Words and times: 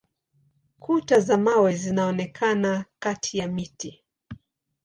Kuta 0.79 1.19
za 1.19 1.37
mawe 1.37 1.75
zinaonekana 1.75 2.85
kati 2.99 3.37
ya 3.37 3.47
miti. 3.47 4.03